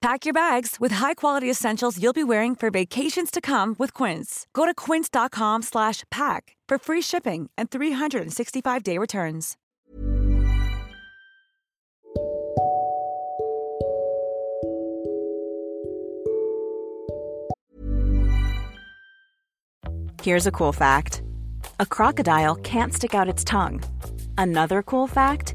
Pack 0.00 0.24
your 0.24 0.32
bags 0.32 0.76
with 0.80 0.92
high-quality 0.92 1.50
essentials 1.50 2.02
you'll 2.02 2.14
be 2.14 2.24
wearing 2.24 2.54
for 2.54 2.70
vacations 2.70 3.30
to 3.30 3.38
come 3.38 3.76
with 3.78 3.92
Quince. 3.92 4.46
Go 4.54 4.64
to 4.64 4.72
quince.com 4.72 5.60
slash 5.60 6.04
pack 6.10 6.56
for 6.66 6.78
free 6.78 7.02
shipping 7.02 7.50
and 7.58 7.70
365-day 7.70 8.96
returns. 8.96 9.58
Here's 20.22 20.46
a 20.46 20.52
cool 20.52 20.72
fact. 20.72 21.22
A 21.78 21.84
crocodile 21.84 22.54
can't 22.56 22.94
stick 22.94 23.14
out 23.14 23.28
its 23.28 23.44
tongue. 23.44 23.82
Another 24.38 24.82
cool 24.82 25.06
fact, 25.06 25.54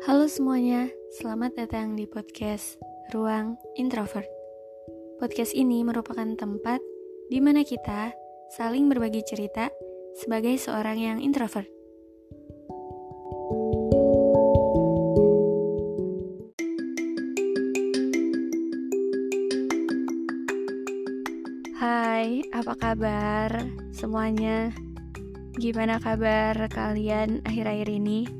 Halo 0.00 0.24
semuanya, 0.32 0.88
selamat 1.20 1.60
datang 1.60 1.92
di 1.92 2.08
podcast 2.08 2.80
Ruang 3.12 3.60
Introvert. 3.76 4.24
Podcast 5.20 5.52
ini 5.52 5.84
merupakan 5.84 6.24
tempat 6.40 6.80
di 7.28 7.36
mana 7.36 7.60
kita 7.60 8.08
saling 8.56 8.88
berbagi 8.88 9.20
cerita 9.28 9.68
sebagai 10.16 10.56
seorang 10.56 10.96
yang 10.96 11.18
introvert. 11.20 11.68
Hai, 21.76 22.48
apa 22.56 22.72
kabar 22.80 23.68
semuanya? 23.92 24.72
Gimana 25.60 26.00
kabar 26.00 26.56
kalian 26.72 27.44
akhir-akhir 27.44 27.92
ini? 27.92 28.39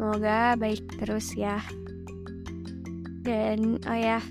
Semoga 0.00 0.56
baik 0.56 0.96
terus 0.96 1.36
ya. 1.36 1.60
Dan 3.20 3.76
oh 3.84 3.98
ya, 4.00 4.24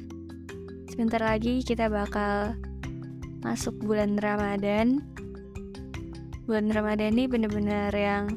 sebentar 0.90 1.22
lagi 1.22 1.62
kita 1.62 1.94
bakal 1.94 2.58
masuk 3.46 3.78
bulan 3.78 4.18
Ramadan. 4.18 4.98
Bulan 6.50 6.74
Ramadan 6.74 7.14
ini 7.14 7.30
bener-bener 7.30 7.94
yang 7.94 8.34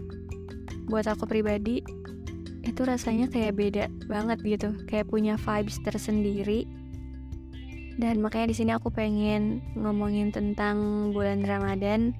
buat 0.92 1.08
aku 1.08 1.24
pribadi 1.24 1.80
itu 2.68 2.80
rasanya 2.84 3.32
kayak 3.32 3.56
beda 3.56 3.88
banget 4.12 4.44
gitu, 4.44 4.76
kayak 4.84 5.08
punya 5.08 5.40
vibes 5.40 5.80
tersendiri. 5.88 6.68
Dan 7.96 8.20
makanya 8.20 8.52
di 8.52 8.56
sini 8.60 8.76
aku 8.76 8.92
pengen 8.92 9.64
ngomongin 9.72 10.36
tentang 10.36 11.08
bulan 11.16 11.48
Ramadan, 11.48 12.12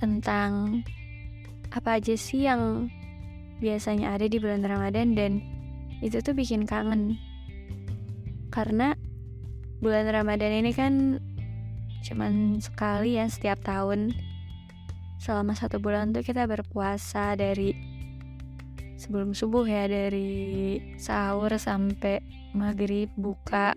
tentang 0.00 0.80
apa 1.76 2.00
aja 2.00 2.16
sih 2.16 2.48
yang 2.48 2.88
biasanya 3.64 4.12
ada 4.12 4.28
di 4.28 4.36
bulan 4.36 4.60
Ramadan 4.60 5.16
dan 5.16 5.40
itu 6.04 6.20
tuh 6.20 6.36
bikin 6.36 6.68
kangen. 6.68 7.16
Karena 8.52 8.92
bulan 9.80 10.04
Ramadan 10.12 10.52
ini 10.52 10.76
kan 10.76 11.16
cuman 12.04 12.60
sekali 12.60 13.16
ya 13.16 13.24
setiap 13.24 13.64
tahun. 13.64 14.12
Selama 15.16 15.56
satu 15.56 15.80
bulan 15.80 16.12
tuh 16.12 16.20
kita 16.20 16.44
berpuasa 16.44 17.32
dari 17.32 17.72
sebelum 19.00 19.32
subuh 19.32 19.64
ya 19.64 19.88
dari 19.88 20.76
sahur 21.00 21.48
sampai 21.56 22.20
maghrib 22.52 23.08
buka 23.16 23.72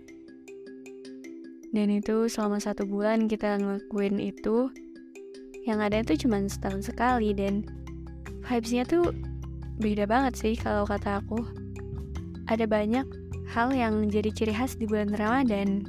dan 1.75 1.88
itu 1.92 2.31
selama 2.31 2.64
satu 2.64 2.88
bulan 2.88 3.28
kita 3.28 3.59
ngelakuin 3.59 4.24
itu 4.24 4.72
yang 5.68 5.84
ada 5.84 6.00
itu 6.00 6.16
cuma 6.25 6.40
setahun 6.48 6.88
sekali 6.88 7.36
dan 7.36 7.68
vibesnya 8.48 8.88
tuh 8.88 9.12
beda 9.78 10.10
banget 10.10 10.34
sih 10.38 10.54
kalau 10.58 10.84
kata 10.84 11.22
aku 11.22 11.42
ada 12.50 12.66
banyak 12.66 13.06
hal 13.54 13.72
yang 13.72 14.10
jadi 14.10 14.34
ciri 14.34 14.54
khas 14.54 14.76
di 14.76 14.90
bulan 14.90 15.14
Ramadan 15.14 15.86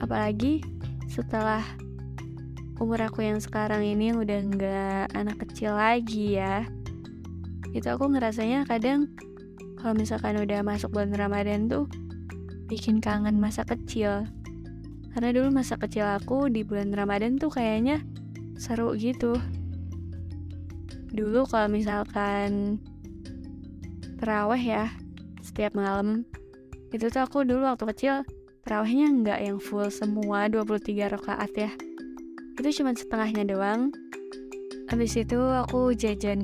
apalagi 0.00 0.64
setelah 1.06 1.62
umur 2.80 3.04
aku 3.04 3.22
yang 3.22 3.38
sekarang 3.38 3.84
ini 3.84 4.16
udah 4.16 4.40
nggak 4.40 5.04
anak 5.12 5.36
kecil 5.44 5.76
lagi 5.76 6.40
ya 6.40 6.64
itu 7.70 7.86
aku 7.86 8.10
ngerasanya 8.10 8.66
kadang 8.66 9.12
kalau 9.80 9.96
misalkan 9.96 10.36
udah 10.36 10.60
masuk 10.60 10.92
bulan 10.92 11.16
Ramadan 11.16 11.70
tuh 11.70 11.88
bikin 12.70 13.02
kangen 13.02 13.40
masa 13.42 13.66
kecil. 13.66 14.28
Karena 15.10 15.34
dulu 15.34 15.50
masa 15.50 15.74
kecil 15.74 16.06
aku 16.06 16.46
di 16.46 16.62
bulan 16.62 16.94
Ramadan 16.94 17.34
tuh 17.40 17.50
kayaknya 17.50 18.04
seru 18.60 18.94
gitu. 18.94 19.34
Dulu 21.10 21.46
kalau 21.46 21.66
misalkan 21.70 22.78
terawih 24.18 24.62
ya 24.62 24.86
setiap 25.40 25.72
malam 25.72 26.28
itu 26.92 27.08
tuh 27.08 27.24
aku 27.24 27.42
dulu 27.46 27.64
waktu 27.66 27.84
kecil 27.94 28.14
terawihnya 28.66 29.08
nggak 29.24 29.40
yang 29.40 29.58
full 29.58 29.88
semua 29.88 30.46
23 30.46 31.10
rakaat 31.10 31.52
ya. 31.56 31.70
Itu 32.58 32.68
cuma 32.82 32.92
setengahnya 32.92 33.48
doang. 33.48 33.94
Habis 34.90 35.16
itu 35.16 35.38
aku 35.38 35.94
jajan 35.94 36.42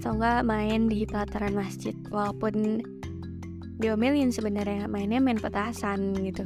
atau 0.00 0.16
enggak 0.16 0.46
main 0.48 0.88
di 0.88 1.04
pelataran 1.04 1.52
masjid 1.52 1.92
walaupun 2.08 2.80
diomelin 3.80 4.28
sebenarnya 4.28 4.86
mainnya 4.86 5.20
main 5.20 5.40
petasan 5.40 6.12
gitu 6.20 6.44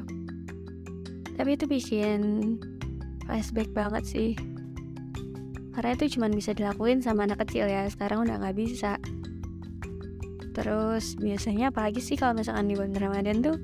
tapi 1.34 1.58
itu 1.58 1.66
bikin 1.66 2.20
flashback 3.26 3.70
banget 3.74 4.04
sih 4.06 4.32
karena 5.74 5.90
itu 5.98 6.16
cuma 6.16 6.30
bisa 6.30 6.54
dilakuin 6.54 7.02
sama 7.02 7.26
anak 7.26 7.42
kecil 7.46 7.66
ya 7.66 7.90
sekarang 7.90 8.22
udah 8.22 8.38
nggak 8.38 8.56
bisa. 8.56 8.96
Terus 10.54 11.18
biasanya 11.18 11.74
apalagi 11.74 11.98
sih 11.98 12.14
kalau 12.14 12.38
misalkan 12.38 12.70
di 12.70 12.78
bulan 12.78 12.94
Ramadan 12.94 13.42
tuh? 13.42 13.58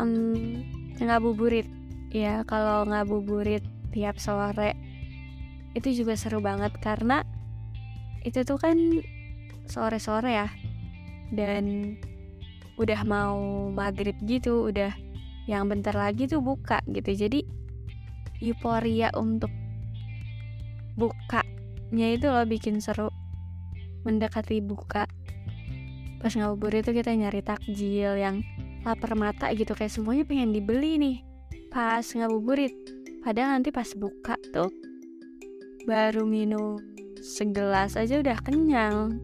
Um, 0.00 0.64
ngabuburit 0.96 1.68
ya 2.08 2.40
kalau 2.48 2.88
ngabuburit 2.88 3.60
tiap 3.92 4.16
sore 4.16 4.72
itu 5.76 5.92
juga 5.92 6.16
seru 6.16 6.40
banget 6.40 6.72
karena 6.80 7.22
itu 8.24 8.40
tuh 8.48 8.56
kan 8.56 8.76
sore-sore 9.68 10.32
ya. 10.32 10.48
Dan 11.30 11.94
udah 12.80 13.04
mau 13.04 13.68
maghrib 13.68 14.16
gitu 14.24 14.72
udah 14.72 14.96
yang 15.44 15.68
bentar 15.68 15.92
lagi 15.92 16.24
tuh 16.24 16.40
buka 16.40 16.80
gitu. 16.88 17.12
Jadi 17.12 17.44
euforia 18.40 19.12
untuk 19.12 19.52
bukanya 21.90 22.14
itu 22.14 22.26
loh 22.30 22.46
bikin 22.46 22.78
seru. 22.78 23.10
Mendekati 24.06 24.62
buka. 24.62 25.10
Pas 26.22 26.30
ngabuburit 26.38 26.86
itu 26.86 27.02
kita 27.02 27.10
nyari 27.18 27.42
takjil 27.42 28.14
yang 28.14 28.46
lapar 28.86 29.18
mata 29.18 29.50
gitu. 29.50 29.74
Kayak 29.74 29.98
semuanya 29.98 30.22
pengen 30.22 30.54
dibeli 30.54 31.02
nih. 31.02 31.16
Pas 31.66 32.06
ngabuburit. 32.06 32.70
Padahal 33.26 33.58
nanti 33.58 33.74
pas 33.74 33.90
buka 33.98 34.38
tuh 34.54 34.70
baru 35.82 36.22
minum 36.22 36.78
segelas 37.18 37.98
aja 37.98 38.22
udah 38.22 38.38
kenyang. 38.38 39.18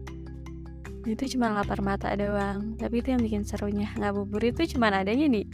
Itu 1.07 1.23
cuma 1.39 1.55
lapar 1.55 1.79
mata 1.79 2.11
doang. 2.19 2.75
Tapi 2.75 2.99
itu 2.99 3.15
yang 3.15 3.23
bikin 3.23 3.47
serunya. 3.47 3.95
Ngabuburit 3.95 4.59
itu 4.59 4.75
cuma 4.75 4.91
adanya 4.91 5.31
di 5.31 5.47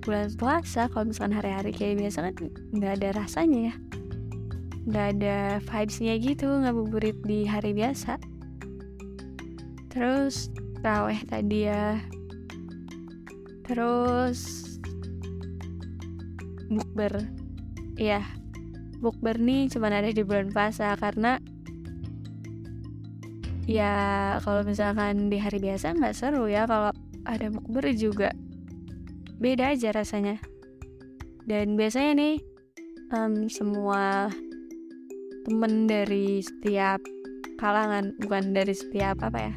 bulan 0.00 0.32
puasa. 0.40 0.88
Kalau 0.88 1.04
misalkan 1.04 1.36
hari-hari 1.36 1.76
kayak 1.76 2.00
biasa 2.00 2.32
kan 2.32 2.34
nggak 2.72 2.92
ada 2.96 3.08
rasanya 3.20 3.60
ya 3.68 3.89
nggak 4.88 5.06
ada 5.18 5.60
vibesnya 5.60 6.14
gitu 6.16 6.48
ngabuburit 6.48 7.18
di 7.24 7.44
hari 7.44 7.76
biasa. 7.76 8.16
Terus 9.92 10.48
raweh 10.80 11.20
tadi 11.28 11.68
ya. 11.68 12.00
Terus 13.66 14.40
bukber. 16.70 17.26
Ya 18.00 18.24
bukber 19.00 19.40
nih 19.40 19.72
cuma 19.72 19.88
ada 19.88 20.12
di 20.12 20.20
bulan 20.20 20.52
puasa 20.52 20.92
karena 21.00 21.40
ya 23.64 24.36
kalau 24.44 24.60
misalkan 24.60 25.32
di 25.32 25.40
hari 25.40 25.56
biasa 25.56 25.96
nggak 25.96 26.12
seru 26.12 26.44
ya 26.52 26.68
kalau 26.68 26.92
ada 27.24 27.46
bukber 27.48 27.92
juga 27.96 28.32
beda 29.40 29.72
aja 29.72 29.92
rasanya. 29.92 30.36
Dan 31.48 31.74
biasanya 31.74 32.12
nih 32.14 32.36
um, 33.10 33.48
semua 33.48 34.28
temen 35.46 35.88
dari 35.88 36.44
setiap 36.44 37.00
kalangan 37.56 38.12
bukan 38.20 38.52
dari 38.56 38.72
setiap 38.72 39.20
apa 39.24 39.50
ya 39.50 39.54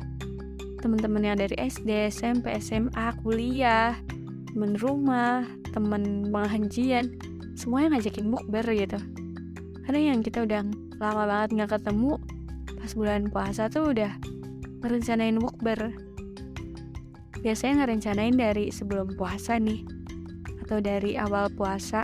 teman-teman 0.84 1.24
yang 1.24 1.38
dari 1.40 1.56
SD 1.56 2.12
SMP 2.12 2.60
SMA 2.60 3.16
kuliah 3.24 3.96
temen 4.52 4.76
rumah 4.76 5.48
temen 5.72 6.28
pengajian 6.28 7.16
semuanya 7.56 7.98
ngajakin 7.98 8.28
bukber 8.30 8.66
gitu. 8.76 9.00
Karena 9.88 10.14
yang 10.14 10.20
kita 10.20 10.44
udah 10.44 10.68
lama 11.00 11.24
banget 11.24 11.50
nggak 11.56 11.72
ketemu 11.80 12.20
pas 12.78 12.92
bulan 13.00 13.32
puasa 13.32 13.72
tuh 13.72 13.96
udah 13.96 14.12
ngerencanain 14.84 15.40
bukber 15.40 15.96
biasanya 17.40 17.84
ngerencanain 17.84 18.36
dari 18.36 18.72
sebelum 18.72 19.16
puasa 19.16 19.56
nih 19.56 19.88
atau 20.68 20.84
dari 20.84 21.16
awal 21.16 21.48
puasa. 21.52 22.04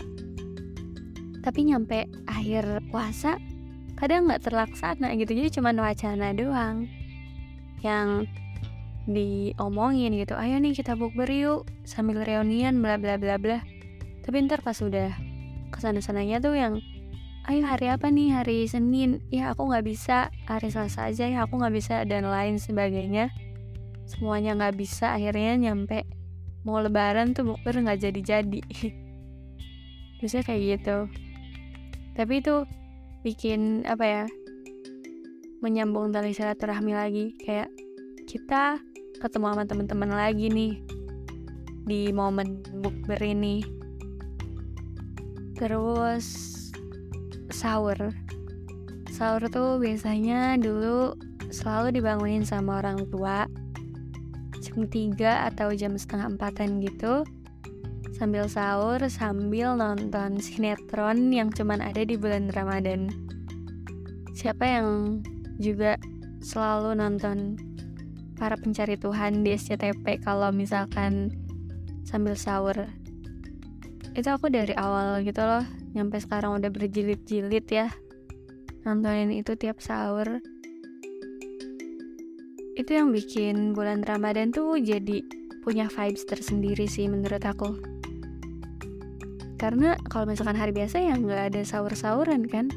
Tapi 1.40 1.60
nyampe 1.72 2.08
akhir 2.28 2.84
puasa 2.92 3.40
kadang 4.00 4.32
nggak 4.32 4.48
terlaksana 4.48 5.12
gitu. 5.20 5.36
Jadi 5.36 5.60
cuma 5.60 5.76
wacana 5.76 6.32
doang 6.32 6.88
yang 7.84 8.24
diomongin 9.06 10.16
gitu. 10.16 10.40
Ayo 10.40 10.58
nih 10.64 10.72
kita 10.72 10.96
bukber 10.96 11.28
yuk 11.28 11.68
sambil 11.84 12.24
reunian 12.24 12.80
bla 12.80 12.96
bla 12.96 13.20
bla 13.20 13.36
bla. 13.36 13.60
Tapi 14.24 14.36
ntar 14.48 14.64
pas 14.64 14.80
udah 14.80 15.12
ke 15.70 15.78
sana 15.84 16.00
sananya 16.00 16.40
tuh 16.40 16.56
yang 16.56 16.80
ayo 17.52 17.62
hari 17.68 17.92
apa 17.92 18.08
nih? 18.08 18.40
Hari 18.40 18.72
Senin. 18.72 19.20
Ya 19.34 19.52
aku 19.52 19.68
nggak 19.68 19.84
bisa. 19.84 20.32
Hari 20.48 20.72
Selasa 20.72 21.12
aja 21.12 21.28
ya 21.28 21.44
aku 21.44 21.60
nggak 21.60 21.76
bisa 21.76 22.08
dan 22.08 22.24
lain 22.30 22.56
sebagainya. 22.56 23.36
Semuanya 24.08 24.56
nggak 24.56 24.80
bisa. 24.80 25.12
Akhirnya 25.12 25.60
nyampe 25.60 26.08
mau 26.64 26.80
lebaran 26.80 27.36
tuh 27.36 27.52
bukber 27.52 27.84
nggak 27.84 28.00
jadi-jadi. 28.00 28.62
Biasanya 30.24 30.44
kayak 30.48 30.62
gitu. 30.78 30.98
Tapi 32.14 32.44
itu 32.44 32.68
bikin 33.26 33.84
apa 33.84 34.06
ya 34.06 34.24
menyambung 35.60 36.12
tali 36.12 36.32
silaturahmi 36.32 36.96
lagi. 36.96 37.36
Kayak 37.40 37.70
kita 38.28 38.80
ketemu 39.20 39.46
sama 39.52 39.64
teman-teman 39.68 40.12
lagi 40.16 40.48
nih 40.48 40.74
di 41.84 42.14
momen 42.16 42.64
bukber 42.80 43.20
ini. 43.20 43.66
Terus 45.60 46.26
sahur. 47.52 48.16
Sahur 49.12 49.44
tuh 49.52 49.82
biasanya 49.84 50.56
dulu 50.56 51.12
selalu 51.50 52.00
dibangunin 52.00 52.46
sama 52.46 52.80
orang 52.80 53.04
tua 53.10 53.50
jam 54.62 54.86
3 54.86 55.50
atau 55.52 55.74
jam 55.74 55.98
setengah 55.98 56.38
empatan 56.38 56.80
gitu 56.80 57.26
sambil 58.20 58.52
sahur 58.52 59.00
sambil 59.08 59.80
nonton 59.80 60.44
sinetron 60.44 61.32
yang 61.32 61.48
cuman 61.56 61.80
ada 61.80 62.04
di 62.04 62.20
bulan 62.20 62.52
Ramadan. 62.52 63.08
Siapa 64.36 64.60
yang 64.68 65.24
juga 65.56 65.96
selalu 66.44 67.00
nonton 67.00 67.56
para 68.36 68.60
pencari 68.60 69.00
Tuhan 69.00 69.48
di 69.48 69.56
SCTP 69.56 70.20
kalau 70.20 70.52
misalkan 70.52 71.32
sambil 72.04 72.36
sahur? 72.36 72.76
Itu 74.12 74.36
aku 74.36 74.52
dari 74.52 74.76
awal 74.76 75.24
gitu 75.24 75.40
loh 75.40 75.64
nyampe 75.96 76.20
sekarang 76.20 76.60
udah 76.60 76.68
berjilid-jilid 76.68 77.72
ya 77.72 77.88
nontonin 78.84 79.32
itu 79.32 79.56
tiap 79.56 79.80
sahur. 79.80 80.44
Itu 82.76 82.92
yang 82.92 83.16
bikin 83.16 83.72
bulan 83.72 84.04
Ramadan 84.04 84.52
tuh 84.52 84.76
jadi 84.76 85.24
punya 85.64 85.88
vibes 85.88 86.28
tersendiri 86.28 86.84
sih 86.84 87.08
menurut 87.08 87.44
aku 87.44 87.99
karena 89.60 90.00
kalau 90.08 90.24
misalkan 90.24 90.56
hari 90.56 90.72
biasa 90.72 91.04
ya 91.04 91.20
nggak 91.20 91.52
ada 91.54 91.62
sahur-sahuran 91.68 92.48
kan? 92.48 92.72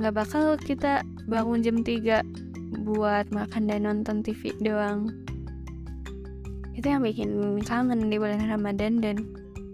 Nggak 0.00 0.14
bakal 0.16 0.56
kita 0.56 1.04
bangun 1.28 1.60
jam 1.60 1.84
3 1.84 2.24
buat 2.80 3.28
makan 3.28 3.68
dan 3.68 3.84
nonton 3.84 4.24
TV 4.24 4.56
doang. 4.64 5.12
Itu 6.72 6.88
yang 6.88 7.04
bikin 7.04 7.60
kangen 7.68 8.08
di 8.08 8.16
bulan 8.16 8.40
Ramadan 8.48 9.04
dan 9.04 9.20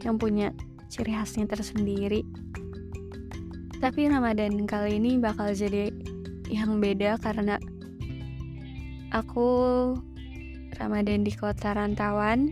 yang 0.03 0.19
punya 0.19 0.50
ciri 0.91 1.15
khasnya 1.15 1.47
tersendiri. 1.47 2.26
Tapi 3.79 4.11
Ramadan 4.11 4.67
kali 4.67 4.99
ini 4.99 5.23
bakal 5.23 5.55
jadi 5.55 5.94
yang 6.50 6.82
beda 6.82 7.15
karena 7.23 7.62
aku 9.15 9.49
Ramadan 10.75 11.23
di 11.23 11.31
kota 11.31 11.79
rantauan, 11.79 12.50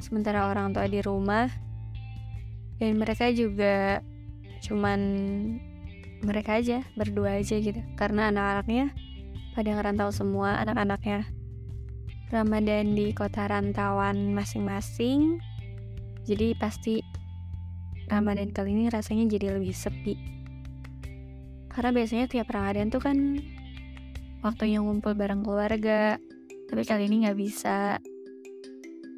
sementara 0.00 0.48
orang 0.48 0.72
tua 0.72 0.88
di 0.88 1.04
rumah, 1.04 1.52
dan 2.82 2.98
mereka 2.98 3.30
juga 3.30 4.02
cuman 4.66 5.00
mereka 6.26 6.58
aja 6.58 6.82
berdua 6.98 7.38
aja 7.38 7.62
gitu 7.62 7.78
karena 7.94 8.34
anak-anaknya 8.34 8.90
pada 9.54 9.70
ngerantau 9.78 10.10
semua 10.10 10.58
anak-anaknya 10.58 11.30
Ramadan 12.34 12.98
di 12.98 13.14
kota 13.14 13.46
rantauan 13.46 14.34
masing-masing 14.34 15.38
jadi 16.26 16.58
pasti 16.58 17.02
Ramadan 18.06 18.52
kali 18.52 18.76
ini 18.76 18.84
rasanya 18.92 19.24
jadi 19.24 19.58
lebih 19.58 19.74
sepi. 19.74 20.14
Karena 21.72 21.90
biasanya 21.90 22.28
tiap 22.28 22.52
Ramadan 22.52 22.92
tuh 22.92 23.00
kan 23.00 23.16
waktunya 24.44 24.84
ngumpul 24.84 25.16
bareng 25.16 25.40
keluarga, 25.40 26.20
tapi 26.68 26.82
kali 26.84 27.08
ini 27.08 27.26
nggak 27.26 27.38
bisa. 27.38 27.96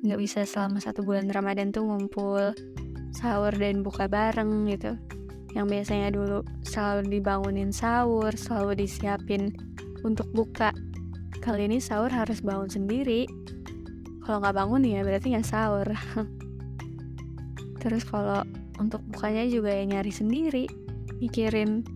Nggak 0.05 0.21
bisa 0.21 0.41
selama 0.47 0.79
satu 0.79 1.03
bulan 1.03 1.27
Ramadan 1.27 1.73
tuh 1.75 1.85
ngumpul 1.85 2.55
sahur 3.15 3.55
dan 3.55 3.81
buka 3.87 4.11
bareng 4.11 4.67
gitu. 4.69 4.99
Yang 5.55 5.67
biasanya 5.71 6.09
dulu 6.11 6.43
selalu 6.67 7.19
dibangunin 7.19 7.71
sahur, 7.71 8.35
selalu 8.35 8.85
disiapin 8.85 9.55
untuk 10.03 10.27
buka. 10.35 10.75
Kali 11.39 11.71
ini 11.71 11.79
sahur 11.79 12.11
harus 12.11 12.43
bangun 12.43 12.69
sendiri. 12.69 13.31
Kalau 14.27 14.43
nggak 14.43 14.57
bangun 14.57 14.83
ya 14.83 15.01
berarti 15.07 15.33
nggak 15.33 15.47
sahur. 15.47 15.87
Terus 17.83 18.03
kalau 18.03 18.43
untuk 18.83 19.01
bukanya 19.07 19.47
juga 19.47 19.71
ya 19.71 19.87
nyari 19.87 20.11
sendiri 20.11 20.67
mikirin 21.23 21.87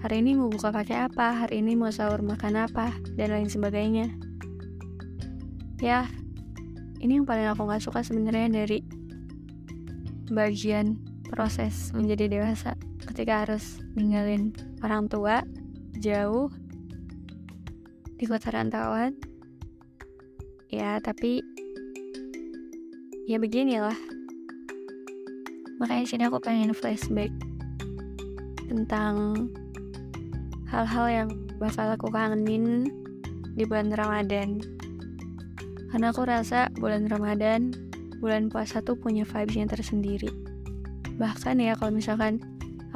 hari 0.00 0.24
ini 0.24 0.36
mau 0.36 0.48
buka 0.48 0.72
pakai 0.72 1.08
apa 1.08 1.44
hari 1.44 1.60
ini 1.60 1.76
mau 1.76 1.92
sahur 1.92 2.24
makan 2.24 2.64
apa 2.64 2.92
dan 3.16 3.32
lain 3.32 3.48
sebagainya 3.48 4.08
ya 5.80 6.08
ini 7.04 7.20
yang 7.20 7.28
paling 7.28 7.44
aku 7.52 7.68
nggak 7.68 7.84
suka 7.84 8.00
sebenarnya 8.00 8.64
dari 8.64 8.80
bagian 10.34 10.98
proses 11.30 11.94
menjadi 11.94 12.28
dewasa 12.28 12.76
ketika 13.10 13.46
harus 13.46 13.80
ninggalin 13.94 14.50
orang 14.82 15.06
tua 15.06 15.46
jauh 15.98 16.50
di 18.18 18.24
kota 18.26 18.50
rantauan. 18.50 19.14
Ya 20.68 20.98
tapi 20.98 21.40
ya 23.30 23.38
beginilah. 23.38 23.96
Makanya 25.78 26.04
sini 26.06 26.22
aku 26.26 26.38
pengen 26.42 26.74
flashback 26.74 27.30
tentang 28.66 29.48
hal-hal 30.70 31.06
yang 31.10 31.28
bakal 31.62 31.94
aku 31.94 32.10
kangenin 32.10 32.90
di 33.54 33.62
bulan 33.66 33.94
Ramadan. 33.94 34.58
Karena 35.94 36.10
aku 36.10 36.26
rasa 36.26 36.74
bulan 36.74 37.06
Ramadan 37.06 37.70
bulan 38.24 38.48
puasa 38.48 38.80
tuh 38.80 38.96
punya 38.96 39.28
vibesnya 39.28 39.68
tersendiri. 39.68 40.32
Bahkan 41.20 41.60
ya 41.60 41.76
kalau 41.76 41.92
misalkan 41.92 42.40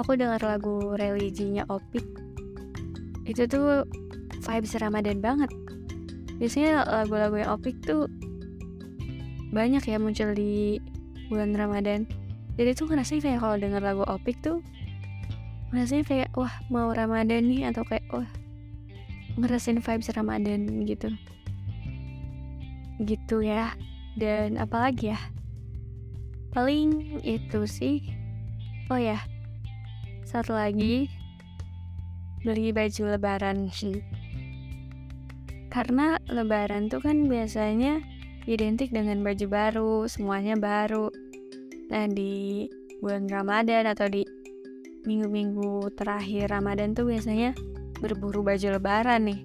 aku 0.01 0.17
dengar 0.17 0.41
lagu 0.41 0.97
religinya 0.97 1.69
Opik 1.69 2.01
itu 3.29 3.45
tuh 3.45 3.85
vibes 4.41 4.73
Ramadan 4.81 5.21
banget. 5.21 5.53
Biasanya 6.41 6.89
lagu-lagu 6.89 7.37
yang 7.37 7.61
Opik 7.61 7.77
tuh 7.85 8.09
banyak 9.53 9.85
ya 9.85 10.01
muncul 10.01 10.33
di 10.33 10.81
bulan 11.29 11.53
Ramadan. 11.53 12.09
Jadi 12.57 12.73
tuh 12.73 12.89
ngerasanya 12.89 13.21
kayak 13.29 13.41
kalau 13.45 13.57
denger 13.61 13.83
lagu 13.85 14.05
Opik 14.09 14.41
tuh 14.41 14.65
ngerasanya 15.77 16.05
kayak 16.09 16.29
wah 16.33 16.57
mau 16.73 16.89
Ramadan 16.89 17.45
nih 17.45 17.69
atau 17.69 17.85
kayak 17.85 18.09
wah 18.09 18.25
ngerasain 19.37 19.85
vibes 19.85 20.09
Ramadan 20.17 20.89
gitu. 20.89 21.13
Gitu 23.05 23.45
ya 23.45 23.77
dan 24.19 24.59
apalagi 24.59 25.15
ya? 25.15 25.21
Paling 26.51 27.23
itu 27.23 27.65
sih 27.71 28.03
oh 28.91 28.99
ya 28.99 29.21
satu 30.29 30.53
lagi 30.53 31.09
beli 32.45 32.71
baju 32.71 33.17
lebaran 33.17 33.73
sih. 33.73 34.05
Karena 35.69 36.17
lebaran 36.29 36.89
tuh 36.89 37.01
kan 37.05 37.29
biasanya 37.29 38.01
identik 38.49 38.93
dengan 38.93 39.21
baju 39.21 39.47
baru 39.49 39.95
semuanya 40.09 40.57
baru. 40.57 41.13
Nah 41.93 42.09
di 42.09 42.69
bulan 43.01 43.29
Ramadan 43.29 43.89
atau 43.89 44.09
di 44.09 44.25
minggu-minggu 45.05 45.97
terakhir 45.97 46.53
Ramadan 46.53 46.93
tuh 46.93 47.09
biasanya 47.09 47.53
berburu 48.01 48.45
baju 48.45 48.81
lebaran 48.81 49.29
nih. 49.29 49.41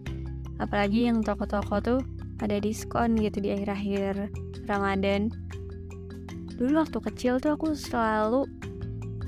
Apalagi 0.60 1.12
yang 1.12 1.20
toko-toko 1.24 1.80
tuh 1.84 2.00
ada 2.44 2.60
diskon 2.60 3.16
gitu 3.16 3.40
di 3.40 3.56
akhir-akhir 3.56 4.28
Ramadan. 4.68 5.32
Dulu 6.60 6.84
waktu 6.84 7.00
kecil 7.00 7.40
tuh 7.40 7.56
aku 7.56 7.72
selalu 7.72 8.44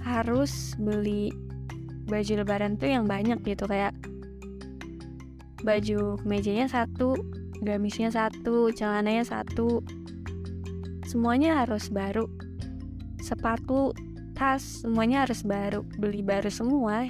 harus 0.03 0.75
beli 0.75 1.31
baju 2.05 2.43
lebaran 2.43 2.75
tuh 2.75 2.91
yang 2.91 3.07
banyak 3.07 3.41
gitu 3.47 3.65
kayak 3.65 3.95
baju 5.65 6.21
mejanya 6.27 6.69
satu 6.69 7.17
gamisnya 7.63 8.11
satu 8.11 8.69
celananya 8.75 9.23
satu. 9.23 9.79
Semuanya 11.07 11.63
harus 11.63 11.87
baru. 11.87 12.27
Sepatu 13.23 13.95
tas 14.35 14.83
semuanya 14.83 15.23
harus 15.23 15.41
baru 15.47 15.87
beli 15.97 16.19
baru 16.19 16.51
semua. 16.51 17.07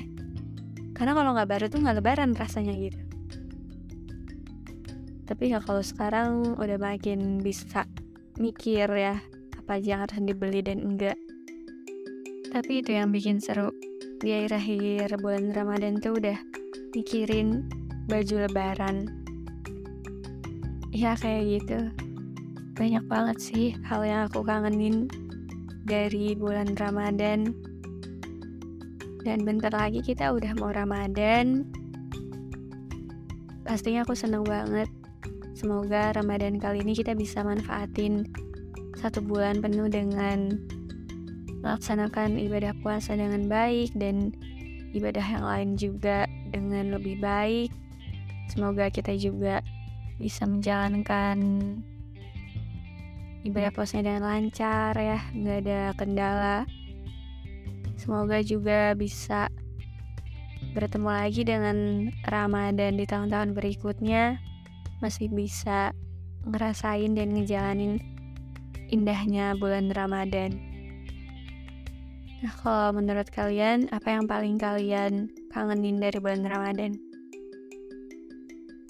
Karena 0.95 1.11
kalau 1.17 1.33
nggak 1.35 1.49
baru 1.49 1.65
tuh 1.67 1.81
nggak 1.81 1.97
lebaran 1.99 2.31
rasanya 2.37 2.71
gitu 2.77 3.04
tapi 5.25 5.49
ya 5.49 5.57
kalau 5.57 5.81
sekarang 5.81 6.53
udah 6.61 6.77
makin 6.77 7.41
bisa 7.41 7.89
mikir 8.37 8.85
ya 8.93 9.17
apa 9.57 9.81
aja 9.81 9.97
yang 9.97 10.01
harus 10.05 10.21
dibeli 10.21 10.61
dan 10.61 10.85
enggak. 10.85 11.17
Tapi 12.53 12.85
itu 12.85 12.93
yang 12.93 13.09
bikin 13.09 13.41
seru. 13.41 13.73
Di 14.21 14.31
akhir-akhir 14.31 15.17
bulan 15.19 15.51
Ramadan 15.51 15.97
tuh 15.97 16.21
udah 16.21 16.37
mikirin 16.93 17.65
baju 18.05 18.45
lebaran. 18.45 19.09
Ya 20.93 21.17
kayak 21.17 21.43
gitu. 21.57 21.79
Banyak 22.77 23.09
banget 23.09 23.37
sih 23.41 23.67
hal 23.89 24.05
yang 24.05 24.29
aku 24.29 24.45
kangenin 24.45 25.09
dari 25.89 26.37
bulan 26.37 26.77
Ramadan. 26.77 27.49
Dan 29.25 29.41
bentar 29.41 29.73
lagi 29.73 30.05
kita 30.05 30.29
udah 30.29 30.53
mau 30.61 30.69
Ramadan. 30.69 31.65
Pastinya 33.65 34.05
aku 34.05 34.13
seneng 34.13 34.45
banget 34.45 34.85
semoga 35.65 36.13
Ramadan 36.13 36.61
kali 36.61 36.85
ini 36.85 36.93
kita 36.93 37.17
bisa 37.17 37.41
manfaatin 37.41 38.29
satu 39.01 39.17
bulan 39.17 39.65
penuh 39.65 39.89
dengan 39.89 40.61
melaksanakan 41.65 42.37
ibadah 42.37 42.69
puasa 42.85 43.17
dengan 43.17 43.49
baik 43.49 43.89
dan 43.97 44.29
ibadah 44.93 45.25
yang 45.25 45.41
lain 45.41 45.69
juga 45.73 46.29
dengan 46.53 46.93
lebih 46.93 47.17
baik. 47.17 47.73
Semoga 48.53 48.93
kita 48.93 49.17
juga 49.17 49.65
bisa 50.21 50.45
menjalankan 50.45 51.41
ibadah 53.41 53.73
puasanya 53.73 54.21
dengan 54.21 54.37
lancar 54.37 54.93
ya 54.93 55.17
nggak 55.33 55.59
ada 55.65 55.81
kendala. 55.97 56.57
Semoga 57.97 58.37
juga 58.45 58.93
bisa 58.93 59.49
bertemu 60.77 61.09
lagi 61.09 61.41
dengan 61.41 61.77
Ramadan 62.21 63.01
di 63.01 63.09
tahun-tahun 63.09 63.57
berikutnya 63.57 64.53
masih 65.05 65.29
bisa 65.29 65.93
ngerasain 66.49 67.13
dan 67.13 67.29
ngejalanin 67.37 68.01
indahnya 68.89 69.53
bulan 69.53 69.93
Ramadan. 69.93 70.57
Nah 72.41 72.53
kalau 72.61 72.97
menurut 72.97 73.29
kalian 73.29 73.85
apa 73.93 74.17
yang 74.17 74.25
paling 74.25 74.57
kalian 74.57 75.29
kangenin 75.53 76.01
dari 76.01 76.17
bulan 76.17 76.41
Ramadan? 76.41 76.97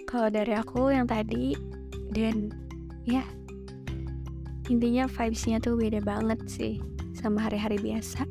Kalau 0.08 0.32
dari 0.32 0.56
aku 0.56 0.96
yang 0.96 1.04
tadi 1.04 1.52
dan 2.16 2.48
ya 3.04 3.28
intinya 4.72 5.12
vibesnya 5.12 5.60
tuh 5.60 5.76
beda 5.76 6.00
banget 6.00 6.40
sih 6.48 6.80
sama 7.12 7.44
hari-hari 7.44 7.76
biasa. 7.76 8.24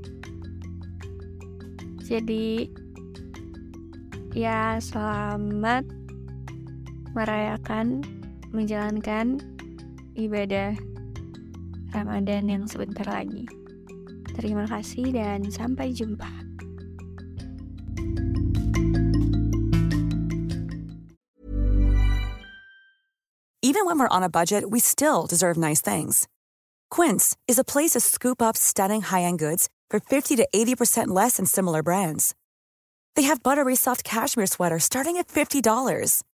Jadi 2.00 2.68
ya 4.32 4.80
selamat 4.80 6.03
merayakan 7.14 8.02
menjalankan 8.50 9.38
ibadah 10.18 10.74
Ramadan 11.94 12.50
yang 12.50 12.64
sebentar 12.66 13.06
lagi. 13.06 13.46
Terima 14.34 14.66
kasih 14.66 15.14
dan 15.14 15.46
sampai 15.46 15.94
jumpa. 15.94 16.26
Even 23.64 23.86
when 23.86 23.98
we're 23.98 24.12
on 24.12 24.22
a 24.22 24.28
budget, 24.28 24.70
we 24.70 24.78
still 24.78 25.26
deserve 25.26 25.56
nice 25.56 25.80
things. 25.80 26.28
Quince 26.90 27.34
is 27.48 27.58
a 27.58 27.64
place 27.64 27.92
to 27.92 28.00
scoop 28.00 28.42
up 28.42 28.56
stunning 28.56 29.00
high-end 29.00 29.38
goods 29.38 29.68
for 29.90 29.98
50 29.98 30.36
to 30.36 30.46
80% 30.54 31.08
less 31.08 31.38
than 31.38 31.46
similar 31.46 31.82
brands. 31.82 32.34
They 33.16 33.22
have 33.22 33.42
buttery 33.42 33.74
soft 33.74 34.04
cashmere 34.04 34.46
sweaters 34.46 34.84
starting 34.84 35.16
at 35.16 35.28
$50, 35.28 36.22